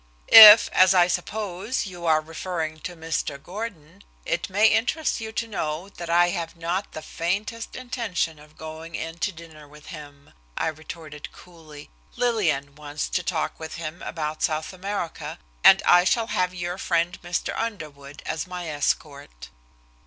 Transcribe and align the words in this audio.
"If, 0.29 0.67
as 0.69 0.95
I 0.95 1.05
suppose, 1.07 1.85
you 1.85 2.07
are 2.07 2.21
referring 2.21 2.79
to 2.79 2.95
Mr. 2.95 3.37
Gordon, 3.37 4.03
it 4.25 4.49
may 4.49 4.65
interest 4.65 5.21
you 5.21 5.31
to 5.33 5.47
know 5.47 5.89
that 5.89 6.09
I 6.09 6.29
have 6.29 6.55
not 6.55 6.93
the 6.93 7.03
faintest 7.03 7.75
intention 7.75 8.39
of 8.39 8.57
going 8.57 8.95
in 8.95 9.19
to 9.19 9.31
dinner 9.31 9.67
with 9.67 9.85
him," 9.93 10.33
I 10.57 10.69
retorted 10.69 11.31
coolly. 11.31 11.91
"Lillian 12.15 12.73
wants 12.73 13.09
to 13.09 13.21
talk 13.21 13.59
with 13.59 13.75
him 13.75 14.01
about 14.01 14.41
South 14.41 14.73
America, 14.73 15.37
and 15.63 15.83
I 15.85 16.03
shall 16.03 16.25
have 16.33 16.51
your 16.51 16.79
friend, 16.79 17.21
Mr. 17.21 17.53
Underwood, 17.55 18.23
as 18.25 18.47
my 18.47 18.67
escort." 18.69 19.49